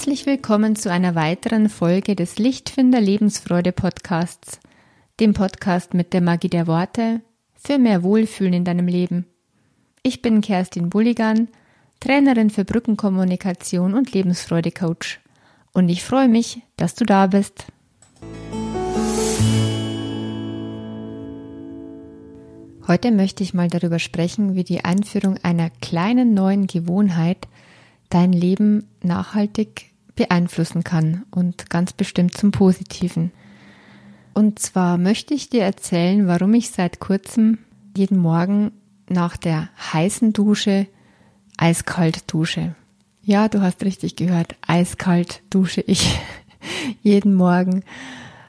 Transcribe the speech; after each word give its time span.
Herzlich 0.00 0.24
willkommen 0.24 0.76
zu 0.76 0.90
einer 0.90 1.14
weiteren 1.14 1.68
Folge 1.68 2.16
des 2.16 2.38
Lichtfinder 2.38 3.02
Lebensfreude 3.02 3.70
Podcasts, 3.70 4.58
dem 5.20 5.34
Podcast 5.34 5.92
mit 5.92 6.14
der 6.14 6.22
Magie 6.22 6.48
der 6.48 6.66
Worte 6.66 7.20
für 7.54 7.76
mehr 7.76 8.02
Wohlfühlen 8.02 8.54
in 8.54 8.64
deinem 8.64 8.88
Leben. 8.88 9.26
Ich 10.02 10.22
bin 10.22 10.40
Kerstin 10.40 10.88
Bulligan, 10.88 11.48
Trainerin 12.00 12.48
für 12.48 12.64
Brückenkommunikation 12.64 13.92
und 13.92 14.10
Lebensfreude 14.14 14.70
Coach. 14.70 15.20
Und 15.74 15.90
ich 15.90 16.02
freue 16.02 16.28
mich, 16.28 16.62
dass 16.78 16.94
du 16.94 17.04
da 17.04 17.26
bist. 17.26 17.66
Heute 22.88 23.10
möchte 23.10 23.42
ich 23.42 23.52
mal 23.52 23.68
darüber 23.68 23.98
sprechen, 23.98 24.54
wie 24.54 24.64
die 24.64 24.82
Einführung 24.82 25.36
einer 25.42 25.68
kleinen 25.68 26.32
neuen 26.32 26.68
Gewohnheit 26.68 27.46
dein 28.08 28.32
Leben 28.32 28.88
nachhaltig 29.02 29.89
beeinflussen 30.20 30.84
kann 30.84 31.24
und 31.30 31.70
ganz 31.70 31.94
bestimmt 31.94 32.36
zum 32.36 32.50
Positiven. 32.50 33.32
Und 34.34 34.58
zwar 34.58 34.98
möchte 34.98 35.32
ich 35.32 35.48
dir 35.48 35.62
erzählen, 35.62 36.26
warum 36.26 36.52
ich 36.52 36.68
seit 36.68 37.00
kurzem 37.00 37.56
jeden 37.96 38.18
Morgen 38.18 38.70
nach 39.08 39.38
der 39.38 39.70
heißen 39.94 40.34
Dusche 40.34 40.88
eiskalt 41.56 42.30
dusche. 42.30 42.74
Ja, 43.22 43.48
du 43.48 43.62
hast 43.62 43.82
richtig 43.82 44.14
gehört, 44.16 44.56
eiskalt 44.66 45.42
dusche 45.48 45.80
ich 45.80 46.20
jeden 47.02 47.32
Morgen 47.32 47.82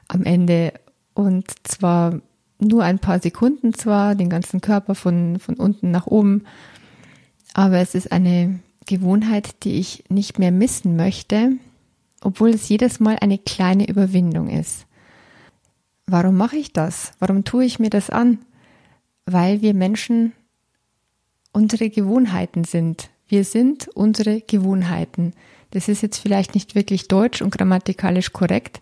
am 0.08 0.24
Ende 0.24 0.74
und 1.14 1.46
zwar 1.66 2.20
nur 2.58 2.84
ein 2.84 2.98
paar 2.98 3.18
Sekunden 3.18 3.72
zwar, 3.72 4.14
den 4.14 4.28
ganzen 4.28 4.60
Körper 4.60 4.94
von, 4.94 5.38
von 5.38 5.54
unten 5.54 5.90
nach 5.90 6.06
oben, 6.06 6.44
aber 7.54 7.78
es 7.78 7.94
ist 7.94 8.12
eine 8.12 8.60
Gewohnheit, 8.86 9.64
die 9.64 9.78
ich 9.78 10.04
nicht 10.08 10.38
mehr 10.38 10.52
missen 10.52 10.96
möchte, 10.96 11.52
obwohl 12.20 12.50
es 12.50 12.68
jedes 12.68 13.00
Mal 13.00 13.18
eine 13.20 13.38
kleine 13.38 13.88
Überwindung 13.88 14.48
ist. 14.48 14.86
Warum 16.06 16.36
mache 16.36 16.56
ich 16.56 16.72
das? 16.72 17.12
Warum 17.18 17.44
tue 17.44 17.64
ich 17.64 17.78
mir 17.78 17.90
das 17.90 18.10
an? 18.10 18.38
Weil 19.26 19.62
wir 19.62 19.74
Menschen 19.74 20.32
unsere 21.52 21.90
Gewohnheiten 21.90 22.64
sind. 22.64 23.10
Wir 23.28 23.44
sind 23.44 23.88
unsere 23.94 24.40
Gewohnheiten. 24.40 25.32
Das 25.70 25.88
ist 25.88 26.02
jetzt 26.02 26.18
vielleicht 26.18 26.54
nicht 26.54 26.74
wirklich 26.74 27.08
deutsch 27.08 27.40
und 27.40 27.56
grammatikalisch 27.56 28.32
korrekt, 28.32 28.80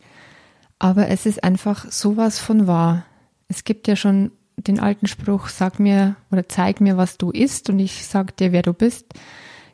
aber 0.78 1.08
es 1.08 1.24
ist 1.26 1.44
einfach 1.44 1.90
sowas 1.90 2.38
von 2.38 2.66
wahr. 2.66 3.04
Es 3.48 3.64
gibt 3.64 3.86
ja 3.86 3.96
schon 3.96 4.32
den 4.56 4.80
alten 4.80 5.06
Spruch, 5.06 5.48
sag 5.48 5.78
mir 5.78 6.16
oder 6.30 6.48
zeig 6.48 6.80
mir, 6.80 6.96
was 6.96 7.16
du 7.16 7.30
isst 7.30 7.70
und 7.70 7.78
ich 7.78 8.06
sag 8.06 8.36
dir, 8.36 8.52
wer 8.52 8.62
du 8.62 8.72
bist. 8.72 9.06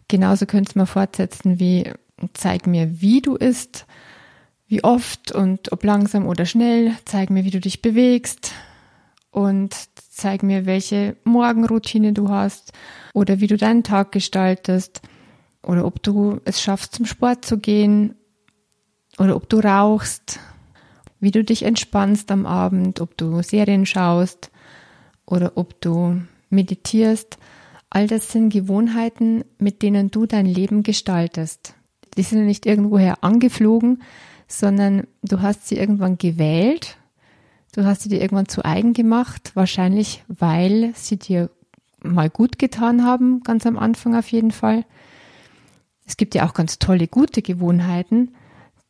Genauso 0.08 0.46
könntest 0.46 0.76
man 0.76 0.86
fortsetzen 0.86 1.58
wie 1.58 1.92
zeig 2.32 2.66
mir, 2.66 3.00
wie 3.00 3.20
du 3.20 3.36
isst, 3.36 3.86
wie 4.68 4.82
oft 4.82 5.32
und 5.32 5.72
ob 5.72 5.84
langsam 5.84 6.26
oder 6.26 6.46
schnell, 6.46 6.92
zeig 7.04 7.30
mir, 7.30 7.44
wie 7.44 7.50
du 7.50 7.60
dich 7.60 7.82
bewegst 7.82 8.52
und 9.30 9.74
zeig 10.10 10.42
mir, 10.42 10.66
welche 10.66 11.16
Morgenroutine 11.24 12.12
du 12.12 12.28
hast 12.28 12.72
oder 13.12 13.40
wie 13.40 13.46
du 13.46 13.56
deinen 13.56 13.82
Tag 13.82 14.12
gestaltest 14.12 15.02
oder 15.62 15.84
ob 15.84 16.02
du 16.02 16.40
es 16.44 16.62
schaffst, 16.62 16.94
zum 16.94 17.06
Sport 17.06 17.44
zu 17.44 17.58
gehen 17.58 18.14
oder 19.18 19.36
ob 19.36 19.48
du 19.48 19.58
rauchst, 19.58 20.40
wie 21.20 21.30
du 21.30 21.44
dich 21.44 21.64
entspannst 21.64 22.30
am 22.30 22.46
Abend, 22.46 23.00
ob 23.00 23.16
du 23.16 23.42
Serien 23.42 23.86
schaust 23.86 24.50
oder 25.26 25.52
ob 25.56 25.80
du 25.80 26.20
meditierst 26.50 27.38
All 27.96 28.06
das 28.06 28.30
sind 28.30 28.50
Gewohnheiten, 28.50 29.42
mit 29.58 29.80
denen 29.80 30.10
du 30.10 30.26
dein 30.26 30.44
Leben 30.44 30.82
gestaltest. 30.82 31.72
Die 32.18 32.22
sind 32.24 32.44
nicht 32.44 32.66
irgendwoher 32.66 33.24
angeflogen, 33.24 34.02
sondern 34.46 35.06
du 35.22 35.40
hast 35.40 35.66
sie 35.66 35.78
irgendwann 35.78 36.18
gewählt. 36.18 36.98
Du 37.74 37.86
hast 37.86 38.02
sie 38.02 38.10
dir 38.10 38.20
irgendwann 38.20 38.50
zu 38.50 38.66
eigen 38.66 38.92
gemacht, 38.92 39.52
wahrscheinlich 39.54 40.22
weil 40.28 40.92
sie 40.94 41.16
dir 41.16 41.48
mal 42.02 42.28
gut 42.28 42.58
getan 42.58 43.02
haben, 43.02 43.40
ganz 43.42 43.64
am 43.64 43.78
Anfang 43.78 44.14
auf 44.14 44.28
jeden 44.28 44.50
Fall. 44.50 44.84
Es 46.04 46.18
gibt 46.18 46.34
ja 46.34 46.46
auch 46.46 46.52
ganz 46.52 46.78
tolle, 46.78 47.08
gute 47.08 47.40
Gewohnheiten, 47.40 48.34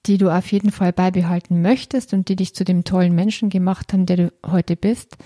die 0.06 0.18
du 0.18 0.36
auf 0.36 0.50
jeden 0.50 0.72
Fall 0.72 0.92
beibehalten 0.92 1.62
möchtest 1.62 2.12
und 2.12 2.28
die 2.28 2.34
dich 2.34 2.56
zu 2.56 2.64
dem 2.64 2.82
tollen 2.82 3.14
Menschen 3.14 3.50
gemacht 3.50 3.92
haben, 3.92 4.06
der 4.06 4.16
du 4.16 4.32
heute 4.44 4.74
bist. 4.74 5.16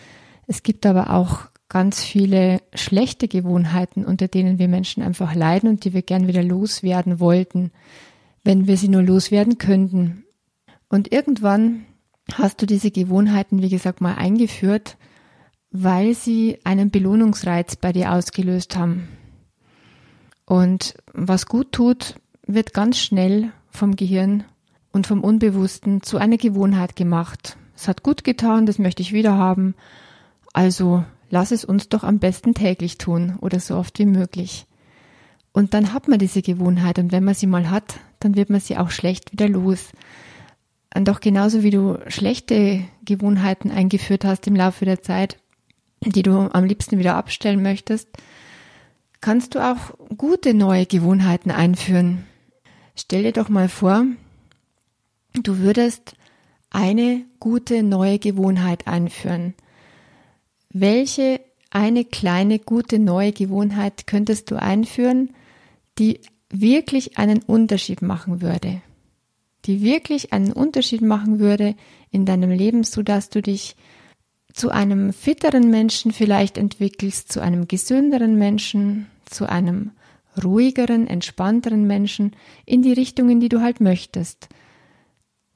Es 0.47 0.63
gibt 0.63 0.85
aber 0.85 1.09
auch 1.09 1.49
ganz 1.71 2.03
viele 2.03 2.61
schlechte 2.75 3.29
Gewohnheiten, 3.29 4.05
unter 4.05 4.29
denen 4.29 4.59
wir 4.59 4.69
Menschen 4.69 5.03
einfach 5.03 5.35
leiden 5.35 5.71
und 5.71 5.85
die 5.85 5.95
wir 5.95 6.03
gern 6.03 6.27
wieder 6.27 6.43
loswerden 6.43 7.21
wollten, 7.21 7.71
wenn 8.45 8.67
wir 8.67 8.77
sie 8.77 8.89
nur 8.89 9.03
loswerden 9.03 9.57
könnten. 9.57 10.25
Und 10.89 11.13
irgendwann 11.13 11.87
hast 12.35 12.61
du 12.61 12.67
diese 12.67 12.91
Gewohnheiten, 12.91 13.63
wie 13.63 13.69
gesagt, 13.69 14.01
mal 14.01 14.17
eingeführt, 14.17 14.99
weil 15.71 16.15
sie 16.15 16.59
einen 16.65 16.91
Belohnungsreiz 16.91 17.77
bei 17.77 17.93
dir 17.93 18.13
ausgelöst 18.13 18.77
haben. 18.77 19.09
Und 20.45 20.97
was 21.15 21.47
gut 21.47 21.71
tut, 21.71 22.17
wird 22.47 22.75
ganz 22.75 22.99
schnell 22.99 23.53
vom 23.71 23.95
Gehirn 23.95 24.43
und 24.91 25.07
vom 25.07 25.23
Unbewussten 25.23 26.03
zu 26.03 26.19
einer 26.19 26.37
Gewohnheit 26.37 26.97
gemacht. 26.97 27.57
Es 27.77 27.87
hat 27.87 28.03
gut 28.03 28.25
getan, 28.25 28.67
das 28.67 28.81
möchte 28.81 29.03
ich 29.03 29.13
wieder 29.13 29.37
haben. 29.37 29.77
Also 30.53 31.05
lass 31.31 31.53
es 31.53 31.65
uns 31.65 31.89
doch 31.89 32.05
am 32.05 32.19
besten 32.19 32.55
täglich 32.55 32.99
tun 32.99 33.37
oder 33.41 33.61
so 33.61 33.77
oft 33.77 33.99
wie 33.99 34.07
möglich. 34.07 34.67
Und 35.53 35.75
dann 35.75 35.93
hat 35.93 36.09
man 36.09 36.19
diese 36.19 36.43
Gewohnheit 36.43 36.99
und 36.99 37.13
wenn 37.13 37.25
man 37.25 37.35
sie 37.35 37.47
mal 37.47 37.71
hat, 37.71 37.99
dann 38.21 38.37
wird 38.37 38.51
man 38.51 38.61
sie 38.61 38.77
auch 38.77 38.91
schlecht 38.91 39.33
wieder 39.33 39.49
los. 39.49 39.91
Und 40.95 41.09
doch 41.09 41.21
genauso 41.21 41.63
wie 41.63 41.71
du 41.71 41.99
schlechte 42.09 42.85
Gewohnheiten 43.05 43.71
eingeführt 43.71 44.25
hast 44.25 44.47
im 44.47 44.57
Laufe 44.57 44.85
der 44.85 45.03
Zeit, 45.03 45.39
die 46.05 46.23
du 46.23 46.33
am 46.53 46.65
liebsten 46.65 46.99
wieder 46.99 47.15
abstellen 47.15 47.63
möchtest, 47.63 48.09
kannst 49.21 49.55
du 49.55 49.61
auch 49.61 49.95
gute 50.17 50.55
neue 50.55 50.87
Gewohnheiten 50.87 51.51
einführen. 51.51 52.25
Stell 52.97 53.23
dir 53.23 53.33
doch 53.33 53.49
mal 53.49 53.69
vor, 53.69 54.05
du 55.35 55.59
würdest 55.59 56.15
eine 56.71 57.25
gute 57.39 57.83
neue 57.83 58.19
Gewohnheit 58.19 58.87
einführen. 58.87 59.55
Welche 60.73 61.41
eine 61.71 62.05
kleine 62.05 62.59
gute 62.59 62.99
neue 62.99 63.33
Gewohnheit 63.33 64.07
könntest 64.07 64.51
du 64.51 64.57
einführen, 64.61 65.31
die 65.99 66.21
wirklich 66.49 67.19
einen 67.19 67.43
Unterschied 67.43 68.03
machen 68.03 68.41
würde? 68.41 68.81
Die 69.67 69.83
wirklich 69.83 70.33
einen 70.33 70.53
Unterschied 70.53 71.03
machen 71.03 71.39
würde 71.39 71.75
in 72.11 72.25
deinem 72.25 72.51
Leben, 72.51 72.85
so 72.85 73.03
dass 73.03 73.31
du 73.31 73.43
dich 73.43 73.77
zu 74.53 74.71
einem 74.71 75.13
fitteren 75.13 75.71
Menschen 75.71 76.13
vielleicht 76.13 76.57
entwickelst, 76.57 77.33
zu 77.33 77.41
einem 77.41 77.69
gesünderen 77.69 78.37
Menschen, 78.37 79.07
zu 79.27 79.49
einem 79.49 79.91
ruhigeren, 80.43 81.07
entspannteren 81.07 81.87
Menschen 81.87 82.35
in 82.65 82.83
die 82.83 82.93
Richtung, 82.93 83.29
in 83.29 83.41
die 83.41 83.49
du 83.49 83.61
halt 83.61 83.81
möchtest. 83.81 84.49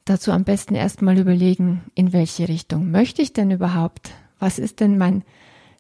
Dazu 0.05 0.33
am 0.33 0.45
besten 0.45 0.75
erstmal 0.75 1.19
überlegen, 1.19 1.83
in 1.95 2.13
welche 2.13 2.49
Richtung 2.49 2.91
möchte 2.91 3.23
ich 3.23 3.33
denn 3.33 3.51
überhaupt? 3.51 4.11
Was 4.39 4.59
ist 4.59 4.81
denn 4.81 4.99
mein 4.99 5.25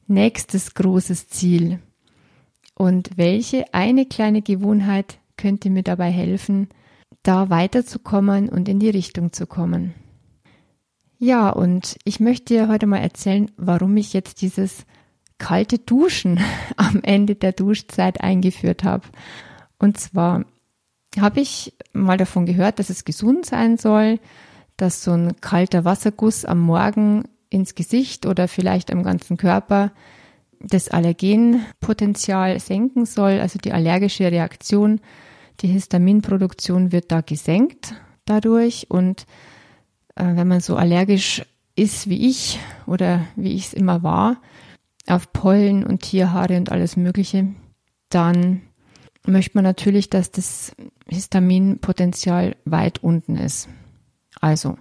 nächstes 0.07 0.75
großes 0.75 1.29
Ziel? 1.29 1.81
Und 2.75 3.17
welche 3.17 3.73
eine 3.73 4.07
kleine 4.07 4.43
Gewohnheit 4.43 5.19
könnte 5.37 5.71
mir 5.71 5.83
dabei 5.83 6.11
helfen, 6.11 6.69
da 7.23 7.51
weiterzukommen 7.51 8.49
und 8.49 8.69
in 8.69 8.81
die 8.81 8.91
Richtung 8.91 9.33
zu 9.33 9.47
kommen? 9.47 9.95
Ja, 11.19 11.51
und 11.51 11.97
ich 12.05 12.21
möchte 12.21 12.55
dir 12.55 12.69
heute 12.69 12.87
mal 12.87 12.99
erzählen, 12.99 13.51
warum 13.57 13.97
ich 13.97 14.13
jetzt 14.13 14.43
dieses 14.43 14.85
kalte 15.39 15.79
Duschen 15.79 16.41
am 16.77 17.01
Ende 17.03 17.35
der 17.35 17.53
Duschzeit 17.53 18.21
eingeführt 18.21 18.85
habe. 18.85 19.07
Und 19.79 19.99
zwar 19.99 20.45
habe 21.19 21.41
ich 21.41 21.75
mal 21.93 22.17
davon 22.17 22.47
gehört, 22.47 22.79
dass 22.79 22.91
es 22.91 23.05
gesund 23.05 23.47
sein 23.47 23.79
soll, 23.79 24.19
dass 24.77 25.05
so 25.05 25.13
ein 25.13 25.41
kalter 25.41 25.85
Wasserguss 25.85 26.45
am 26.45 26.61
Morgen 26.61 27.25
ins 27.55 27.75
Gesicht 27.75 28.27
oder 28.27 28.49
vielleicht 28.49 28.93
am 28.93 29.03
ganzen 29.03 29.37
Körper 29.37 29.93
das 30.61 30.89
Allergenpotenzial 30.89 32.59
senken 32.59 33.07
soll, 33.07 33.41
also 33.41 33.59
die 33.59 33.73
allergische 33.73 34.31
Reaktion, 34.31 35.01
die 35.61 35.69
Histaminproduktion 35.69 36.91
wird 36.93 37.13
da 37.13 37.21
gesenkt 37.21 37.95
dadurch 38.25 38.87
und 38.91 39.27
äh, 40.17 40.25
wenn 40.25 40.49
man 40.49 40.61
so 40.61 40.77
allergisch 40.77 41.43
ist 41.77 42.09
wie 42.09 42.29
ich 42.29 42.59
oder 42.87 43.21
wie 43.37 43.55
ich 43.55 43.67
es 43.67 43.73
immer 43.73 44.03
war, 44.03 44.41
auf 45.07 45.33
Pollen 45.33 45.85
und 45.85 46.03
Tierhaare 46.03 46.57
und 46.57 46.73
alles 46.73 46.97
Mögliche, 46.97 47.49
dann 48.09 48.63
möchte 49.27 49.57
man 49.57 49.65
natürlich, 49.65 50.09
dass 50.09 50.31
das 50.31 50.75
Histaminpotenzial 51.09 52.57
weit 52.65 53.03
unten 53.03 53.37
ist. 53.37 53.69
Also 54.41 54.79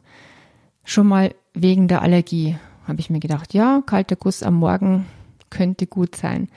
schon 0.83 1.07
mal 1.07 1.33
wegen 1.53 1.87
der 1.87 2.01
Allergie 2.01 2.57
habe 2.87 2.99
ich 2.99 3.09
mir 3.09 3.19
gedacht, 3.19 3.53
ja, 3.53 3.81
kalter 3.85 4.15
Guss 4.15 4.43
am 4.43 4.55
Morgen 4.55 5.05
könnte 5.49 5.87
gut 5.87 6.15
sein. 6.15 6.49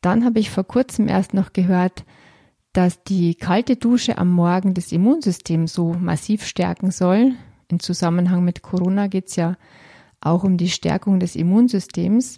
Dann 0.00 0.24
habe 0.24 0.40
ich 0.40 0.50
vor 0.50 0.64
kurzem 0.64 1.08
erst 1.08 1.34
noch 1.34 1.52
gehört, 1.52 2.04
dass 2.72 3.02
die 3.02 3.34
kalte 3.34 3.76
Dusche 3.76 4.18
am 4.18 4.30
Morgen 4.30 4.74
das 4.74 4.92
Immunsystem 4.92 5.66
so 5.66 5.94
massiv 5.94 6.44
stärken 6.44 6.90
soll. 6.90 7.32
Im 7.68 7.80
Zusammenhang 7.80 8.44
mit 8.44 8.62
Corona 8.62 9.06
geht 9.08 9.28
es 9.28 9.36
ja 9.36 9.56
auch 10.20 10.44
um 10.44 10.56
die 10.56 10.68
Stärkung 10.70 11.20
des 11.20 11.36
Immunsystems. 11.36 12.36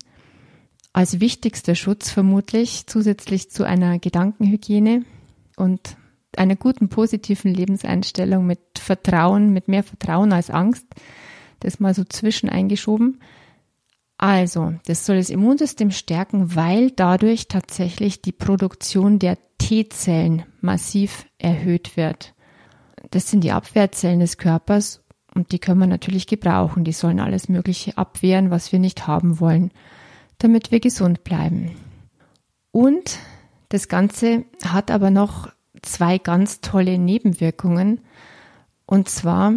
Als 0.92 1.20
wichtigster 1.20 1.74
Schutz 1.74 2.10
vermutlich 2.10 2.86
zusätzlich 2.86 3.50
zu 3.50 3.64
einer 3.64 3.98
Gedankenhygiene 3.98 5.04
und 5.56 5.96
einer 6.36 6.56
guten 6.56 6.88
positiven 6.88 7.52
Lebenseinstellung 7.52 8.46
mit 8.46 8.60
Vertrauen, 8.78 9.52
mit 9.52 9.68
mehr 9.68 9.82
Vertrauen 9.82 10.32
als 10.32 10.50
Angst. 10.50 10.86
Das 11.60 11.80
mal 11.80 11.94
so 11.94 12.04
zwischen 12.04 12.48
eingeschoben. 12.48 13.20
Also, 14.18 14.74
das 14.84 15.06
soll 15.06 15.16
das 15.16 15.30
Immunsystem 15.30 15.90
stärken, 15.90 16.54
weil 16.54 16.90
dadurch 16.90 17.48
tatsächlich 17.48 18.20
die 18.20 18.32
Produktion 18.32 19.18
der 19.18 19.38
T-Zellen 19.56 20.42
massiv 20.60 21.26
erhöht 21.38 21.96
wird. 21.96 22.34
Das 23.10 23.30
sind 23.30 23.44
die 23.44 23.52
Abwehrzellen 23.52 24.20
des 24.20 24.36
Körpers 24.36 25.02
und 25.34 25.52
die 25.52 25.58
können 25.58 25.80
wir 25.80 25.86
natürlich 25.86 26.26
gebrauchen. 26.26 26.84
Die 26.84 26.92
sollen 26.92 27.20
alles 27.20 27.48
Mögliche 27.48 27.96
abwehren, 27.96 28.50
was 28.50 28.72
wir 28.72 28.78
nicht 28.78 29.06
haben 29.06 29.40
wollen, 29.40 29.70
damit 30.38 30.70
wir 30.70 30.80
gesund 30.80 31.24
bleiben. 31.24 31.76
Und 32.72 33.18
das 33.70 33.88
Ganze 33.88 34.44
hat 34.64 34.90
aber 34.90 35.10
noch 35.10 35.48
zwei 35.82 36.18
ganz 36.18 36.60
tolle 36.60 36.98
Nebenwirkungen. 36.98 38.00
Und 38.86 39.08
zwar 39.08 39.54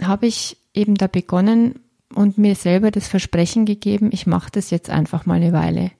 habe 0.00 0.26
ich 0.26 0.58
eben 0.74 0.94
da 0.94 1.06
begonnen 1.06 1.80
und 2.14 2.38
mir 2.38 2.54
selber 2.54 2.90
das 2.90 3.08
Versprechen 3.08 3.64
gegeben, 3.64 4.10
ich 4.12 4.26
mache 4.26 4.50
das 4.52 4.70
jetzt 4.70 4.90
einfach 4.90 5.26
mal 5.26 5.34
eine 5.34 5.52
Weile. 5.52 5.90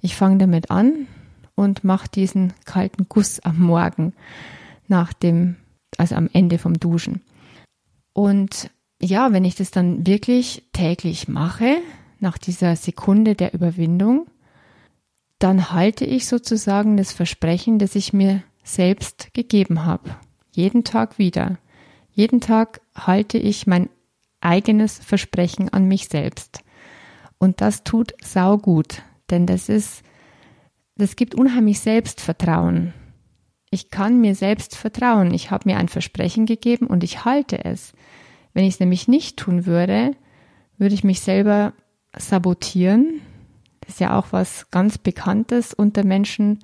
Ich 0.00 0.16
fange 0.16 0.38
damit 0.38 0.70
an 0.70 1.06
und 1.54 1.84
mache 1.84 2.08
diesen 2.08 2.52
kalten 2.64 3.06
Guss 3.08 3.40
am 3.40 3.60
Morgen 3.60 4.12
nach 4.88 5.12
dem, 5.12 5.56
also 5.96 6.14
am 6.14 6.28
Ende 6.32 6.58
vom 6.58 6.78
Duschen. 6.78 7.22
Und 8.12 8.70
ja, 9.00 9.32
wenn 9.32 9.44
ich 9.44 9.54
das 9.54 9.70
dann 9.70 10.06
wirklich 10.06 10.64
täglich 10.72 11.28
mache, 11.28 11.78
nach 12.20 12.38
dieser 12.38 12.76
Sekunde 12.76 13.34
der 13.34 13.54
Überwindung, 13.54 14.26
dann 15.38 15.72
halte 15.72 16.04
ich 16.04 16.26
sozusagen 16.26 16.96
das 16.96 17.12
Versprechen, 17.12 17.78
das 17.78 17.94
ich 17.94 18.12
mir 18.12 18.42
selbst 18.62 19.34
gegeben 19.34 19.84
habe. 19.84 20.16
Jeden 20.52 20.84
Tag 20.84 21.18
wieder. 21.18 21.58
Jeden 22.12 22.40
Tag 22.40 22.80
halte 22.94 23.38
ich 23.38 23.66
mein 23.66 23.88
eigenes 24.44 24.98
Versprechen 24.98 25.68
an 25.72 25.86
mich 25.86 26.08
selbst. 26.08 26.60
Und 27.38 27.60
das 27.60 27.84
tut 27.84 28.14
sau 28.22 28.58
gut, 28.58 29.02
denn 29.30 29.46
das 29.46 29.68
ist, 29.68 30.02
das 30.96 31.16
gibt 31.16 31.34
unheimlich 31.34 31.80
Selbstvertrauen. 31.80 32.94
Ich 33.70 33.90
kann 33.90 34.20
mir 34.20 34.36
selbst 34.36 34.76
vertrauen. 34.76 35.34
Ich 35.34 35.50
habe 35.50 35.68
mir 35.68 35.78
ein 35.78 35.88
Versprechen 35.88 36.46
gegeben 36.46 36.86
und 36.86 37.02
ich 37.02 37.24
halte 37.24 37.64
es. 37.64 37.92
Wenn 38.52 38.64
ich 38.64 38.74
es 38.74 38.80
nämlich 38.80 39.08
nicht 39.08 39.36
tun 39.36 39.66
würde, 39.66 40.12
würde 40.78 40.94
ich 40.94 41.02
mich 41.02 41.20
selber 41.20 41.72
sabotieren. 42.16 43.20
Das 43.80 43.94
ist 43.94 44.00
ja 44.00 44.16
auch 44.16 44.28
was 44.30 44.70
ganz 44.70 44.96
Bekanntes 44.98 45.74
unter 45.74 46.04
Menschen, 46.04 46.60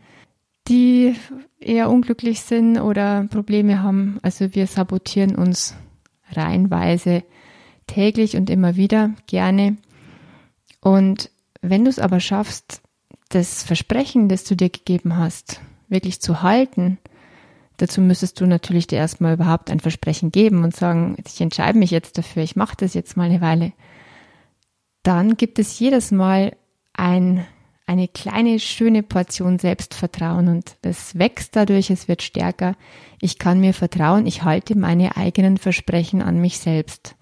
die 0.68 1.16
eher 1.58 1.90
unglücklich 1.90 2.42
sind 2.42 2.78
oder 2.78 3.24
Probleme 3.24 3.82
haben. 3.82 4.18
Also 4.22 4.54
wir 4.54 4.66
sabotieren 4.66 5.34
uns 5.34 5.74
reihenweise 6.30 7.24
täglich 7.90 8.36
und 8.36 8.50
immer 8.50 8.76
wieder 8.76 9.10
gerne. 9.26 9.76
Und 10.80 11.30
wenn 11.60 11.84
du 11.84 11.90
es 11.90 11.98
aber 11.98 12.20
schaffst, 12.20 12.80
das 13.28 13.62
Versprechen, 13.62 14.28
das 14.28 14.44
du 14.44 14.56
dir 14.56 14.70
gegeben 14.70 15.16
hast, 15.16 15.60
wirklich 15.88 16.20
zu 16.20 16.42
halten, 16.42 16.98
dazu 17.76 18.00
müsstest 18.00 18.40
du 18.40 18.46
natürlich 18.46 18.86
dir 18.86 18.98
erstmal 18.98 19.34
überhaupt 19.34 19.70
ein 19.70 19.80
Versprechen 19.80 20.32
geben 20.32 20.64
und 20.64 20.74
sagen, 20.74 21.16
ich 21.26 21.40
entscheide 21.40 21.78
mich 21.78 21.90
jetzt 21.90 22.18
dafür, 22.18 22.42
ich 22.42 22.56
mache 22.56 22.76
das 22.78 22.94
jetzt 22.94 23.16
mal 23.16 23.24
eine 23.24 23.40
Weile. 23.40 23.72
Dann 25.02 25.36
gibt 25.36 25.58
es 25.58 25.78
jedes 25.78 26.10
Mal 26.10 26.56
ein 26.92 27.46
eine 27.90 28.06
kleine, 28.06 28.60
schöne 28.60 29.02
Portion 29.02 29.58
Selbstvertrauen 29.58 30.46
und 30.46 30.76
es 30.82 31.18
wächst 31.18 31.56
dadurch, 31.56 31.90
es 31.90 32.06
wird 32.06 32.22
stärker. 32.22 32.76
Ich 33.20 33.36
kann 33.36 33.58
mir 33.58 33.74
vertrauen, 33.74 34.28
ich 34.28 34.44
halte 34.44 34.78
meine 34.78 35.16
eigenen 35.16 35.58
Versprechen 35.58 36.22
an 36.22 36.40
mich 36.40 36.60
selbst. 36.60 37.16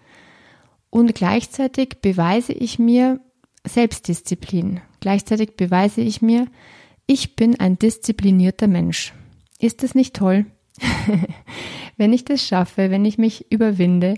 Und 0.91 1.15
gleichzeitig 1.15 2.01
beweise 2.01 2.53
ich 2.53 2.79
mir 2.79 3.21
Selbstdisziplin. 3.65 4.81
Gleichzeitig 5.01 5.57
beweise 5.57 6.01
ich 6.01 6.23
mir, 6.23 6.47
ich 7.07 7.37
bin 7.37 7.59
ein 7.59 7.79
disziplinierter 7.79 8.67
Mensch. 8.67 9.15
Ist 9.59 9.83
das 9.83 9.95
nicht 9.95 10.15
toll? 10.15 10.47
wenn 11.97 12.13
ich 12.13 12.25
das 12.25 12.47
schaffe, 12.47 12.91
wenn 12.91 13.05
ich 13.05 13.19
mich 13.19 13.51
überwinde, 13.51 14.15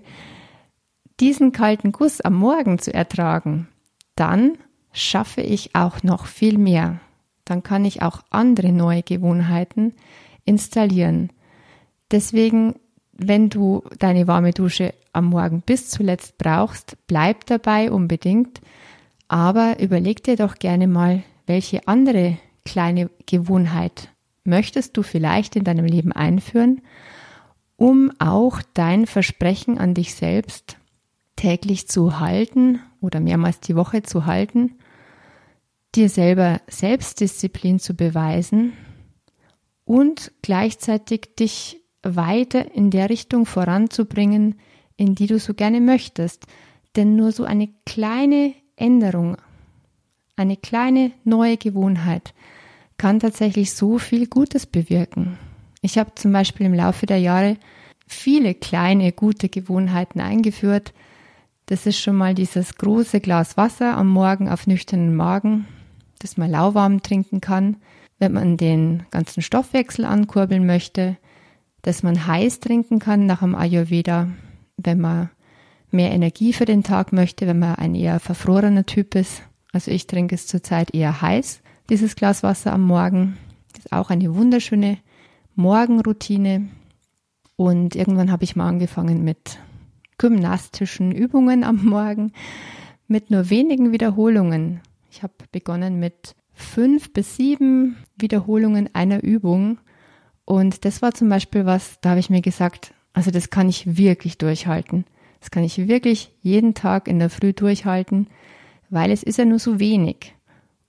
diesen 1.18 1.52
kalten 1.52 1.92
Guss 1.92 2.20
am 2.20 2.34
Morgen 2.34 2.78
zu 2.78 2.92
ertragen, 2.92 3.68
dann 4.16 4.58
schaffe 4.92 5.40
ich 5.40 5.74
auch 5.74 6.02
noch 6.02 6.26
viel 6.26 6.58
mehr. 6.58 7.00
Dann 7.44 7.62
kann 7.62 7.84
ich 7.84 8.02
auch 8.02 8.22
andere 8.30 8.72
neue 8.72 9.02
Gewohnheiten 9.02 9.94
installieren. 10.44 11.30
Deswegen, 12.10 12.74
wenn 13.22 13.50
du 13.50 13.82
deine 13.98 14.26
warme 14.26 14.52
Dusche 14.52 14.94
am 15.12 15.26
Morgen 15.26 15.60
bis 15.60 15.90
zuletzt 15.90 16.38
brauchst, 16.38 16.96
bleib 17.06 17.46
dabei 17.46 17.90
unbedingt. 17.90 18.60
Aber 19.28 19.78
überleg 19.78 20.24
dir 20.24 20.36
doch 20.36 20.56
gerne 20.56 20.86
mal, 20.86 21.22
welche 21.46 21.86
andere 21.86 22.38
kleine 22.64 23.10
Gewohnheit 23.26 24.08
möchtest 24.44 24.96
du 24.96 25.02
vielleicht 25.02 25.54
in 25.54 25.64
deinem 25.64 25.84
Leben 25.84 26.12
einführen, 26.12 26.80
um 27.76 28.10
auch 28.18 28.62
dein 28.74 29.06
Versprechen 29.06 29.78
an 29.78 29.94
dich 29.94 30.14
selbst 30.14 30.76
täglich 31.36 31.88
zu 31.88 32.20
halten 32.20 32.80
oder 33.00 33.20
mehrmals 33.20 33.60
die 33.60 33.76
Woche 33.76 34.02
zu 34.02 34.26
halten, 34.26 34.78
dir 35.94 36.08
selber 36.08 36.60
Selbstdisziplin 36.68 37.78
zu 37.78 37.94
beweisen 37.94 38.72
und 39.84 40.32
gleichzeitig 40.42 41.34
dich 41.38 41.79
weiter 42.02 42.74
in 42.74 42.90
der 42.90 43.10
Richtung 43.10 43.46
voranzubringen, 43.46 44.56
in 44.96 45.14
die 45.14 45.26
du 45.26 45.38
so 45.38 45.54
gerne 45.54 45.80
möchtest. 45.80 46.46
Denn 46.96 47.16
nur 47.16 47.32
so 47.32 47.44
eine 47.44 47.68
kleine 47.86 48.54
Änderung, 48.76 49.36
eine 50.36 50.56
kleine 50.56 51.12
neue 51.24 51.56
Gewohnheit 51.56 52.34
kann 52.98 53.20
tatsächlich 53.20 53.72
so 53.72 53.98
viel 53.98 54.26
Gutes 54.26 54.66
bewirken. 54.66 55.38
Ich 55.82 55.98
habe 55.98 56.14
zum 56.14 56.32
Beispiel 56.32 56.66
im 56.66 56.74
Laufe 56.74 57.06
der 57.06 57.18
Jahre 57.18 57.56
viele 58.06 58.54
kleine 58.54 59.12
gute 59.12 59.48
Gewohnheiten 59.48 60.20
eingeführt, 60.20 60.92
das 61.70 61.86
ist 61.86 62.00
schon 62.00 62.16
mal 62.16 62.34
dieses 62.34 62.74
große 62.74 63.20
Glas 63.20 63.56
Wasser 63.56 63.96
am 63.96 64.08
Morgen 64.08 64.48
auf 64.48 64.66
nüchternen 64.66 65.14
Magen, 65.14 65.68
das 66.18 66.36
man 66.36 66.50
lauwarm 66.50 67.00
trinken 67.00 67.40
kann, 67.40 67.76
wenn 68.18 68.32
man 68.32 68.56
den 68.56 69.04
ganzen 69.12 69.40
Stoffwechsel 69.40 70.04
ankurbeln 70.04 70.66
möchte, 70.66 71.16
dass 71.82 72.02
man 72.02 72.26
heiß 72.26 72.60
trinken 72.60 72.98
kann 72.98 73.26
nach 73.26 73.40
dem 73.40 73.54
Ayurveda, 73.54 74.28
wenn 74.76 75.00
man 75.00 75.30
mehr 75.90 76.12
Energie 76.12 76.52
für 76.52 76.64
den 76.64 76.82
Tag 76.82 77.12
möchte, 77.12 77.46
wenn 77.46 77.58
man 77.58 77.76
ein 77.76 77.94
eher 77.94 78.20
verfrorener 78.20 78.86
Typ 78.86 79.14
ist. 79.14 79.42
Also 79.72 79.90
ich 79.90 80.06
trinke 80.06 80.34
es 80.34 80.46
zurzeit 80.46 80.94
eher 80.94 81.20
heiß, 81.20 81.62
dieses 81.88 82.16
Glas 82.16 82.42
Wasser 82.42 82.72
am 82.72 82.82
Morgen. 82.82 83.36
Das 83.72 83.86
ist 83.86 83.92
auch 83.92 84.10
eine 84.10 84.34
wunderschöne 84.34 84.98
Morgenroutine. 85.54 86.68
Und 87.56 87.94
irgendwann 87.94 88.30
habe 88.30 88.44
ich 88.44 88.56
mal 88.56 88.68
angefangen 88.68 89.22
mit 89.22 89.58
gymnastischen 90.18 91.12
Übungen 91.12 91.64
am 91.64 91.84
Morgen 91.84 92.32
mit 93.10 93.30
nur 93.30 93.50
wenigen 93.50 93.90
Wiederholungen. 93.92 94.80
Ich 95.10 95.22
habe 95.22 95.34
begonnen 95.50 95.98
mit 95.98 96.36
fünf 96.54 97.12
bis 97.12 97.36
sieben 97.36 97.96
Wiederholungen 98.16 98.88
einer 98.94 99.22
Übung. 99.22 99.78
Und 100.44 100.84
das 100.84 101.02
war 101.02 101.12
zum 101.14 101.28
Beispiel 101.28 101.66
was, 101.66 102.00
da 102.00 102.10
habe 102.10 102.20
ich 102.20 102.30
mir 102.30 102.42
gesagt, 102.42 102.92
also 103.12 103.30
das 103.30 103.50
kann 103.50 103.68
ich 103.68 103.96
wirklich 103.96 104.38
durchhalten. 104.38 105.04
Das 105.40 105.50
kann 105.50 105.64
ich 105.64 105.88
wirklich 105.88 106.32
jeden 106.42 106.74
Tag 106.74 107.08
in 107.08 107.18
der 107.18 107.30
Früh 107.30 107.52
durchhalten, 107.52 108.28
weil 108.90 109.10
es 109.10 109.22
ist 109.22 109.38
ja 109.38 109.44
nur 109.44 109.58
so 109.58 109.80
wenig. 109.80 110.34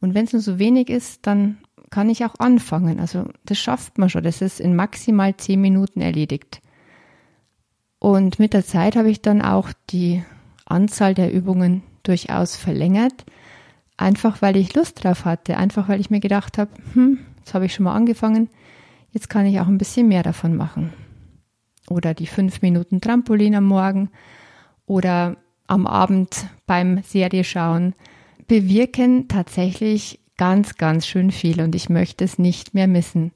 Und 0.01 0.13
wenn 0.13 0.25
es 0.25 0.33
nur 0.33 0.41
so 0.41 0.59
wenig 0.59 0.89
ist, 0.89 1.25
dann 1.25 1.57
kann 1.89 2.09
ich 2.09 2.25
auch 2.25 2.35
anfangen. 2.39 2.99
Also 2.99 3.25
das 3.45 3.59
schafft 3.59 3.97
man 3.97 4.09
schon. 4.09 4.23
Das 4.23 4.41
ist 4.41 4.59
in 4.59 4.75
maximal 4.75 5.35
zehn 5.37 5.61
Minuten 5.61 6.01
erledigt. 6.01 6.61
Und 7.99 8.39
mit 8.39 8.53
der 8.53 8.65
Zeit 8.65 8.95
habe 8.95 9.11
ich 9.11 9.21
dann 9.21 9.41
auch 9.41 9.69
die 9.91 10.23
Anzahl 10.65 11.13
der 11.13 11.31
Übungen 11.31 11.83
durchaus 12.03 12.55
verlängert, 12.55 13.25
einfach 13.95 14.41
weil 14.41 14.57
ich 14.57 14.73
Lust 14.73 15.03
drauf 15.03 15.25
hatte, 15.25 15.57
einfach 15.57 15.87
weil 15.87 15.99
ich 15.99 16.09
mir 16.09 16.19
gedacht 16.19 16.57
habe, 16.57 16.71
hm, 16.93 17.19
jetzt 17.37 17.53
habe 17.53 17.65
ich 17.65 17.75
schon 17.75 17.83
mal 17.83 17.93
angefangen, 17.93 18.49
jetzt 19.11 19.29
kann 19.29 19.45
ich 19.45 19.59
auch 19.59 19.67
ein 19.67 19.77
bisschen 19.77 20.07
mehr 20.07 20.23
davon 20.23 20.55
machen. 20.55 20.93
Oder 21.89 22.13
die 22.13 22.27
fünf 22.27 22.61
Minuten 22.61 23.01
Trampolin 23.01 23.55
am 23.55 23.65
Morgen 23.65 24.09
oder 24.85 25.37
am 25.67 25.87
Abend 25.87 26.47
beim 26.65 27.01
Serie 27.03 27.43
schauen 27.43 27.95
bewirken 28.47 29.29
tatsächlich 29.29 30.19
ganz, 30.35 30.75
ganz 30.75 31.07
schön 31.07 31.31
viel 31.31 31.61
und 31.61 31.75
ich 31.75 31.87
möchte 31.87 32.25
es 32.25 32.37
nicht 32.37 32.73
mehr 32.73 32.87
missen. 32.87 33.31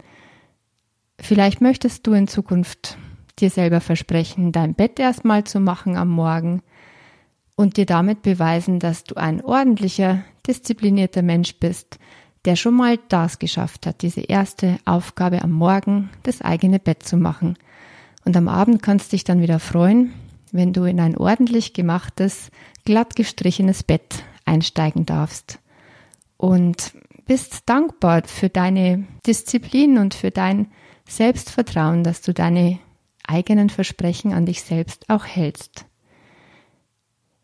Vielleicht 1.19 1.61
möchtest 1.61 2.05
du 2.05 2.13
in 2.13 2.27
Zukunft 2.27 2.97
dir 3.39 3.49
selber 3.49 3.79
versprechen, 3.79 4.51
dein 4.51 4.75
Bett 4.75 4.99
erstmal 4.99 5.43
zu 5.43 5.59
machen 5.59 5.95
am 5.95 6.09
Morgen 6.09 6.61
und 7.55 7.77
dir 7.77 7.85
damit 7.85 8.21
beweisen, 8.21 8.79
dass 8.79 9.03
du 9.03 9.15
ein 9.15 9.41
ordentlicher, 9.41 10.23
disziplinierter 10.47 11.21
Mensch 11.21 11.55
bist, 11.59 11.99
der 12.45 12.55
schon 12.55 12.75
mal 12.75 12.99
das 13.09 13.39
geschafft 13.39 13.85
hat, 13.85 14.01
diese 14.01 14.21
erste 14.21 14.77
Aufgabe 14.85 15.41
am 15.41 15.51
Morgen, 15.51 16.09
das 16.23 16.41
eigene 16.41 16.79
Bett 16.79 17.03
zu 17.03 17.17
machen. 17.17 17.57
Und 18.23 18.37
am 18.37 18.47
Abend 18.47 18.81
kannst 18.81 19.11
dich 19.11 19.23
dann 19.23 19.41
wieder 19.41 19.59
freuen, 19.59 20.13
wenn 20.51 20.73
du 20.73 20.83
in 20.85 20.99
ein 20.99 21.17
ordentlich 21.17 21.73
gemachtes, 21.73 22.49
glatt 22.85 23.15
gestrichenes 23.15 23.83
Bett 23.83 24.23
einsteigen 24.45 25.05
darfst. 25.05 25.59
Und 26.37 26.93
bist 27.25 27.63
dankbar 27.65 28.23
für 28.25 28.49
deine 28.49 29.05
Disziplin 29.25 29.97
und 29.97 30.13
für 30.13 30.31
dein 30.31 30.67
Selbstvertrauen, 31.07 32.03
dass 32.03 32.21
du 32.21 32.33
deine 32.33 32.79
eigenen 33.27 33.69
Versprechen 33.69 34.33
an 34.33 34.45
dich 34.45 34.61
selbst 34.61 35.09
auch 35.09 35.25
hältst. 35.25 35.85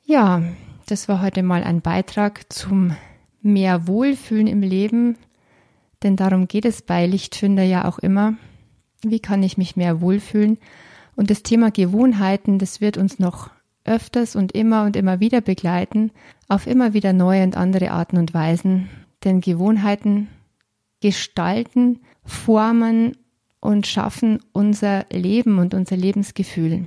Ja, 0.03 0.43
das 0.85 1.07
war 1.07 1.21
heute 1.21 1.41
mal 1.41 1.63
ein 1.63 1.81
Beitrag 1.81 2.51
zum 2.51 2.95
mehr 3.41 3.87
Wohlfühlen 3.87 4.47
im 4.47 4.61
Leben, 4.61 5.17
denn 6.03 6.15
darum 6.15 6.47
geht 6.47 6.65
es 6.65 6.81
bei 6.81 7.05
Lichtfinder 7.05 7.63
ja 7.63 7.87
auch 7.87 7.99
immer. 7.99 8.35
Wie 9.03 9.19
kann 9.19 9.43
ich 9.43 9.57
mich 9.57 9.75
mehr 9.75 10.01
wohlfühlen? 10.01 10.57
Und 11.15 11.29
das 11.29 11.43
Thema 11.43 11.71
Gewohnheiten, 11.71 12.59
das 12.59 12.81
wird 12.81 12.97
uns 12.97 13.19
noch 13.19 13.49
öfters 13.83 14.35
und 14.35 14.51
immer 14.53 14.83
und 14.85 14.95
immer 14.95 15.19
wieder 15.19 15.41
begleiten, 15.41 16.11
auf 16.47 16.67
immer 16.67 16.93
wieder 16.93 17.13
neue 17.13 17.43
und 17.43 17.57
andere 17.57 17.91
Arten 17.91 18.17
und 18.17 18.33
Weisen. 18.33 18.89
Denn 19.23 19.41
Gewohnheiten 19.41 20.27
gestalten, 21.01 21.99
formen 22.23 23.17
und 23.59 23.87
schaffen 23.87 24.39
unser 24.53 25.05
Leben 25.11 25.59
und 25.59 25.73
unser 25.73 25.97
Lebensgefühl. 25.97 26.85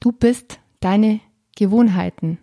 Du 0.00 0.12
bist 0.12 0.60
deine 0.80 1.20
Gewohnheiten. 1.56 2.38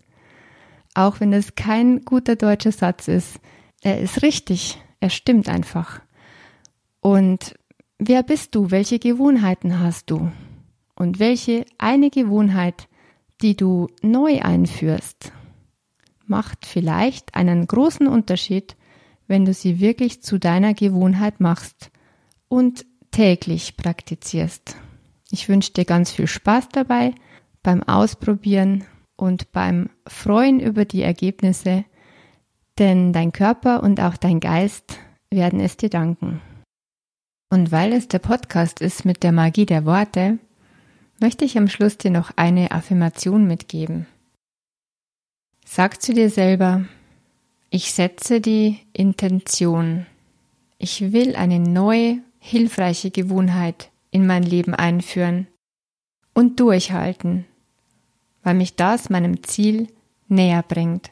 Auch 0.98 1.20
wenn 1.20 1.32
es 1.32 1.54
kein 1.54 2.02
guter 2.06 2.36
deutscher 2.36 2.72
Satz 2.72 3.08
ist, 3.08 3.40
er 3.84 4.02
ist 4.02 4.24
richtig, 4.24 4.82
er 5.00 5.12
stimmt 5.12 5.48
einfach. 5.48 6.02
Und 7.02 7.54
wer 8.00 8.24
bist 8.24 8.56
du? 8.56 8.72
Welche 8.72 8.98
Gewohnheiten 8.98 9.80
hast 9.80 10.10
du? 10.10 10.32
Und 10.96 11.20
welche 11.20 11.68
eine 11.78 12.10
Gewohnheit, 12.10 12.88
die 13.44 13.56
du 13.56 13.90
neu 14.02 14.42
einführst, 14.42 15.32
macht 16.26 16.66
vielleicht 16.66 17.36
einen 17.36 17.68
großen 17.68 18.08
Unterschied, 18.08 18.76
wenn 19.28 19.46
du 19.46 19.54
sie 19.54 19.80
wirklich 19.80 20.24
zu 20.24 20.40
deiner 20.40 20.74
Gewohnheit 20.74 21.40
machst 21.40 21.92
und 22.48 22.88
täglich 23.12 23.78
praktizierst. 23.78 24.76
Ich 25.30 25.48
wünsche 25.48 25.74
dir 25.74 25.86
ganz 25.86 26.10
viel 26.10 26.26
Spaß 26.26 26.70
dabei 26.70 27.14
beim 27.62 27.84
Ausprobieren 27.84 28.84
und 29.18 29.52
beim 29.52 29.90
Freuen 30.08 30.60
über 30.60 30.86
die 30.86 31.02
Ergebnisse, 31.02 31.84
denn 32.80 33.12
dein 33.12 33.34
Körper 33.34 33.84
und 33.84 34.00
auch 34.00 34.16
dein 34.16 34.40
Geist 34.40 35.00
werden 35.30 35.60
es 35.60 35.76
dir 35.76 35.90
danken. 35.90 36.42
Und 37.50 37.72
weil 37.72 37.94
es 37.94 38.08
der 38.08 38.20
Podcast 38.20 38.82
ist 38.82 39.04
mit 39.04 39.24
der 39.24 39.32
Magie 39.32 39.66
der 39.66 39.86
Worte, 39.86 40.38
möchte 41.20 41.44
ich 41.44 41.58
am 41.58 41.68
Schluss 41.68 41.98
dir 41.98 42.12
noch 42.12 42.32
eine 42.36 42.72
Affirmation 42.72 43.48
mitgeben. 43.48 44.06
Sag 45.66 46.02
zu 46.02 46.14
dir 46.14 46.30
selber, 46.30 46.86
ich 47.70 47.92
setze 47.92 48.40
die 48.40 48.80
Intention. 48.94 50.06
Ich 50.78 51.12
will 51.12 51.36
eine 51.36 51.60
neue, 51.60 52.20
hilfreiche 52.40 53.12
Gewohnheit 53.12 53.90
in 54.12 54.28
mein 54.28 54.44
Leben 54.44 54.76
einführen 54.76 55.48
und 56.34 56.60
durchhalten, 56.60 57.46
weil 58.44 58.56
mich 58.56 58.76
das 58.76 59.10
meinem 59.10 59.44
Ziel 59.44 59.88
näher 60.28 60.64
bringt. 60.64 61.12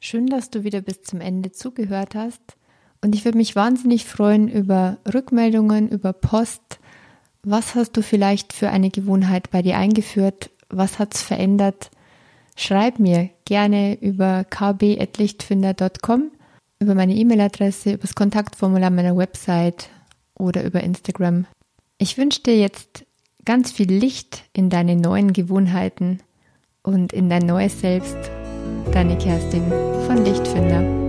Schön, 0.00 0.26
dass 0.26 0.50
du 0.50 0.64
wieder 0.64 0.82
bis 0.82 1.02
zum 1.02 1.20
Ende 1.20 1.52
zugehört 1.52 2.14
hast. 2.14 2.56
Und 3.00 3.14
ich 3.14 3.24
würde 3.24 3.38
mich 3.38 3.56
wahnsinnig 3.56 4.04
freuen 4.04 4.48
über 4.48 4.98
Rückmeldungen, 5.12 5.88
über 5.88 6.12
Post. 6.12 6.78
Was 7.42 7.74
hast 7.74 7.96
du 7.96 8.02
vielleicht 8.02 8.52
für 8.52 8.70
eine 8.70 8.90
Gewohnheit 8.90 9.50
bei 9.50 9.62
dir 9.62 9.76
eingeführt? 9.76 10.50
Was 10.68 10.98
hat 10.98 11.14
es 11.14 11.22
verändert? 11.22 11.90
Schreib 12.56 12.98
mir 12.98 13.30
gerne 13.44 14.00
über 14.00 14.44
kb.lichtfinder.com, 14.44 16.30
über 16.78 16.94
meine 16.94 17.14
E-Mail-Adresse, 17.14 17.92
über 17.92 18.02
das 18.02 18.14
Kontaktformular 18.14 18.90
meiner 18.90 19.16
Website 19.16 19.88
oder 20.38 20.64
über 20.64 20.82
Instagram. 20.82 21.46
Ich 21.98 22.16
wünsche 22.16 22.42
dir 22.42 22.56
jetzt 22.56 23.04
ganz 23.44 23.72
viel 23.72 23.92
Licht 23.92 24.44
in 24.52 24.70
deine 24.70 24.96
neuen 24.96 25.32
Gewohnheiten 25.32 26.20
und 26.82 27.12
in 27.12 27.28
dein 27.28 27.46
neues 27.46 27.80
Selbst. 27.80 28.18
Deine 28.92 29.18
Kerstin 29.18 29.64
von 30.06 30.24
Lichtfinder. 30.24 31.03